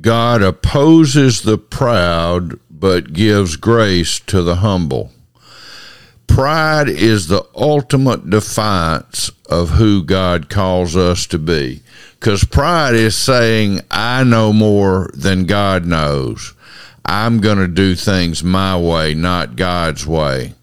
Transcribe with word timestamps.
God 0.00 0.42
opposes 0.42 1.42
the 1.42 1.56
proud, 1.56 2.58
but 2.68 3.12
gives 3.12 3.56
grace 3.56 4.18
to 4.20 4.42
the 4.42 4.56
humble. 4.56 5.12
Pride 6.26 6.88
is 6.88 7.28
the 7.28 7.46
ultimate 7.54 8.28
defiance 8.28 9.30
of 9.48 9.70
who 9.70 10.02
God 10.02 10.48
calls 10.48 10.96
us 10.96 11.26
to 11.28 11.38
be. 11.38 11.82
Because 12.18 12.44
pride 12.44 12.94
is 12.94 13.16
saying, 13.16 13.82
I 13.90 14.24
know 14.24 14.52
more 14.52 15.10
than 15.14 15.44
God 15.44 15.86
knows. 15.86 16.54
I'm 17.04 17.40
going 17.40 17.58
to 17.58 17.68
do 17.68 17.94
things 17.94 18.42
my 18.42 18.76
way, 18.76 19.14
not 19.14 19.56
God's 19.56 20.06
way. 20.06 20.54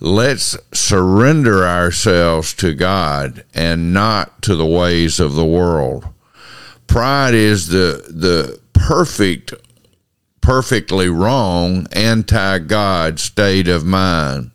Let's 0.00 0.56
surrender 0.72 1.64
ourselves 1.66 2.52
to 2.54 2.74
God 2.74 3.44
and 3.54 3.92
not 3.92 4.42
to 4.42 4.56
the 4.56 4.66
ways 4.66 5.20
of 5.20 5.34
the 5.34 5.44
world. 5.44 6.06
Pride 6.96 7.34
is 7.34 7.66
the, 7.66 8.06
the 8.08 8.58
perfect, 8.72 9.52
perfectly 10.40 11.10
wrong, 11.10 11.86
anti 11.92 12.58
God 12.60 13.20
state 13.20 13.68
of 13.68 13.84
mind 13.84 14.50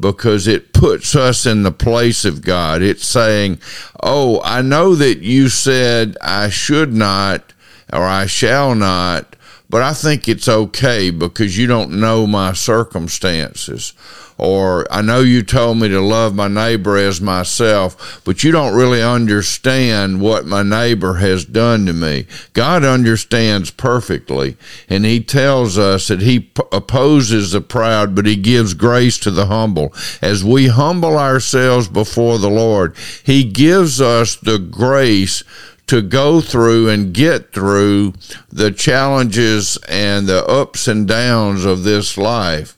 because 0.00 0.48
it 0.48 0.72
puts 0.72 1.14
us 1.14 1.46
in 1.46 1.62
the 1.62 1.70
place 1.70 2.24
of 2.24 2.42
God. 2.42 2.82
It's 2.82 3.06
saying, 3.06 3.60
Oh, 4.02 4.40
I 4.42 4.60
know 4.60 4.96
that 4.96 5.18
you 5.18 5.48
said 5.48 6.16
I 6.20 6.48
should 6.48 6.92
not 6.92 7.52
or 7.92 8.02
I 8.02 8.26
shall 8.26 8.74
not, 8.74 9.36
but 9.74 9.82
I 9.82 9.92
think 9.92 10.28
it's 10.28 10.46
okay 10.46 11.10
because 11.10 11.58
you 11.58 11.66
don't 11.66 11.98
know 11.98 12.28
my 12.28 12.52
circumstances 12.52 13.92
or 14.38 14.86
I 14.88 15.02
know 15.02 15.18
you 15.20 15.42
told 15.42 15.78
me 15.78 15.88
to 15.88 16.00
love 16.00 16.32
my 16.32 16.46
neighbor 16.46 16.96
as 16.96 17.20
myself, 17.20 18.22
but 18.24 18.44
you 18.44 18.52
don't 18.52 18.76
really 18.76 19.02
understand 19.02 20.20
what 20.20 20.46
my 20.46 20.62
neighbor 20.62 21.14
has 21.14 21.44
done 21.44 21.86
to 21.86 21.92
me. 21.92 22.26
God 22.52 22.84
understands 22.84 23.72
perfectly, 23.72 24.56
and 24.88 25.04
He 25.04 25.20
tells 25.20 25.76
us 25.76 26.08
that 26.08 26.20
He 26.20 26.52
opposes 26.72 27.52
the 27.52 27.60
proud, 27.60 28.14
but 28.14 28.26
He 28.26 28.36
gives 28.36 28.74
grace 28.74 29.18
to 29.18 29.30
the 29.32 29.46
humble. 29.46 29.92
As 30.22 30.44
we 30.44 30.68
humble 30.68 31.18
ourselves 31.18 31.88
before 31.88 32.38
the 32.38 32.50
Lord, 32.50 32.96
He 33.24 33.44
gives 33.44 34.00
us 34.00 34.36
the 34.36 34.58
grace 34.58 35.42
to 35.86 36.00
go 36.02 36.40
through 36.40 36.88
and 36.88 37.12
get 37.12 37.52
through 37.52 38.14
the 38.50 38.70
challenges 38.70 39.78
and 39.88 40.26
the 40.26 40.44
ups 40.46 40.88
and 40.88 41.06
downs 41.06 41.64
of 41.64 41.84
this 41.84 42.16
life 42.16 42.76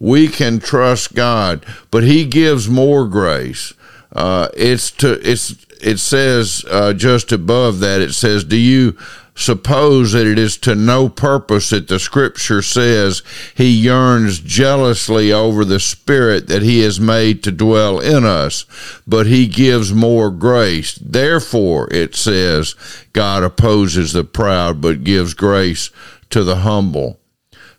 we 0.00 0.28
can 0.28 0.58
trust 0.60 1.14
God, 1.14 1.64
but 1.90 2.04
He 2.04 2.24
gives 2.24 2.68
more 2.68 3.06
grace. 3.06 3.74
Uh, 4.12 4.48
it's 4.56 4.90
to 4.92 5.12
it's 5.28 5.66
it 5.80 5.98
says 5.98 6.64
uh, 6.70 6.92
just 6.92 7.32
above 7.32 7.80
that 7.80 8.00
it 8.00 8.14
says, 8.14 8.44
"Do 8.44 8.56
you 8.56 8.96
suppose 9.38 10.12
that 10.12 10.26
it 10.26 10.38
is 10.38 10.56
to 10.58 10.74
no 10.74 11.08
purpose 11.08 11.70
that 11.70 11.88
the 11.88 11.98
Scripture 11.98 12.60
says 12.60 13.22
He 13.54 13.70
yearns 13.70 14.40
jealously 14.40 15.32
over 15.32 15.64
the 15.64 15.80
Spirit 15.80 16.48
that 16.48 16.62
He 16.62 16.80
has 16.80 16.98
made 16.98 17.42
to 17.44 17.52
dwell 17.52 18.00
in 18.00 18.24
us, 18.24 18.66
but 19.06 19.26
He 19.26 19.46
gives 19.46 19.92
more 19.92 20.30
grace. 20.30 20.98
Therefore, 21.00 21.88
it 21.90 22.14
says, 22.14 22.74
God 23.12 23.42
opposes 23.42 24.12
the 24.12 24.24
proud, 24.24 24.80
but 24.80 25.04
gives 25.04 25.34
grace 25.34 25.90
to 26.30 26.44
the 26.44 26.56
humble." 26.56 27.20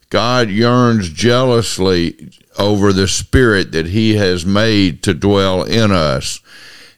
God 0.10 0.50
yearns 0.50 1.10
jealously 1.10 2.32
over 2.58 2.92
the 2.92 3.08
spirit 3.08 3.72
that 3.72 3.88
he 3.88 4.16
has 4.16 4.46
made 4.46 5.04
to 5.04 5.14
dwell 5.14 5.64
in 5.64 5.92
us. 5.92 6.40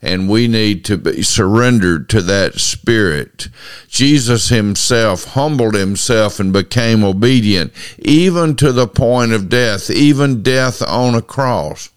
And 0.02 0.28
we 0.28 0.48
need 0.48 0.84
to 0.86 0.98
be 0.98 1.22
surrendered 1.22 2.10
to 2.10 2.22
that 2.24 2.60
spirit. 2.60 3.50
Jesus 3.88 4.50
himself 4.50 5.26
humbled 5.26 5.76
himself 5.76 6.40
and 6.40 6.52
became 6.52 7.04
obedient, 7.04 7.72
even 8.00 8.56
to 8.56 8.72
the 8.72 8.88
point 8.88 9.32
of 9.32 9.50
death, 9.50 9.90
even 9.92 10.42
death 10.42 10.82
on 10.82 11.14
a 11.14 11.22
cross. 11.22 11.90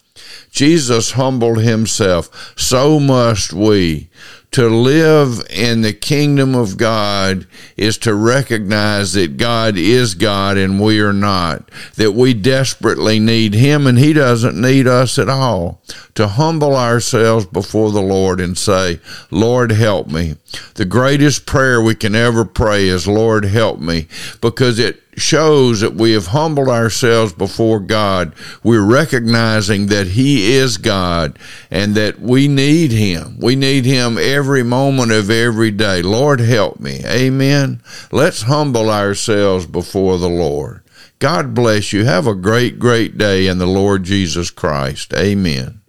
Jesus 0.51 1.13
humbled 1.13 1.59
himself. 1.59 2.55
So 2.57 3.01
must 3.01 3.53
we 3.53 4.09
to 4.55 4.69
live 4.69 5.45
in 5.51 5.81
the 5.81 5.93
kingdom 5.93 6.55
of 6.55 6.77
God 6.77 7.45
is 7.77 7.99
to 7.99 8.15
recognize 8.15 9.15
that 9.15 9.37
God 9.37 9.77
is 9.77 10.15
God 10.15 10.57
and 10.57 10.81
we 10.81 11.01
are 11.01 11.13
not, 11.13 11.69
that 11.97 12.13
we 12.13 12.35
desperately 12.35 13.19
need 13.19 13.55
Him 13.55 13.85
and 13.85 13.99
He 13.99 14.13
doesn't 14.13 14.55
need 14.55 14.87
us 14.87 15.19
at 15.19 15.29
all. 15.29 15.83
To 16.15 16.29
humble 16.29 16.77
ourselves 16.77 17.47
before 17.47 17.91
the 17.91 18.01
Lord 18.01 18.41
and 18.41 18.57
say, 18.57 19.01
Lord, 19.33 19.73
help 19.73 20.07
me. 20.07 20.37
The 20.75 20.85
greatest 20.85 21.47
prayer 21.47 21.83
we 21.83 21.97
can 21.97 22.15
ever 22.15 22.45
pray 22.45 22.87
is, 22.87 23.09
Lord, 23.09 23.45
help 23.45 23.81
me, 23.81 24.07
because 24.41 24.79
it 24.79 25.03
shows 25.17 25.81
that 25.81 25.95
we 25.95 26.13
have 26.13 26.29
humbled 26.29 26.69
ourselves 26.69 27.33
before 27.33 27.81
God. 27.81 28.35
We're 28.63 28.85
recognizing 28.85 29.87
that 29.87 30.09
He 30.09 30.55
is 30.55 30.77
God 30.77 31.39
and 31.71 31.95
that 31.95 32.21
we 32.21 32.49
need 32.49 32.93
Him. 32.93 33.39
We 33.39 33.57
need 33.57 33.85
Him 33.85 34.19
every 34.45 34.63
moment 34.63 35.11
of 35.11 35.31
every 35.31 35.71
day. 35.71 36.03
Lord, 36.03 36.39
help 36.39 36.79
me. 36.79 37.01
Amen. 37.07 37.81
Let's 38.13 38.43
humble 38.43 38.91
ourselves 38.91 39.65
before 39.65 40.19
the 40.19 40.29
Lord. 40.29 40.83
God 41.19 41.55
bless 41.55 41.95
you. 41.95 42.05
Have 42.05 42.27
a 42.27 42.35
great, 42.35 42.79
great 42.79 43.17
day 43.17 43.47
in 43.47 43.57
the 43.57 43.67
Lord 43.67 44.03
Jesus 44.05 44.51
Christ. 44.51 45.15
Amen. 45.15 45.81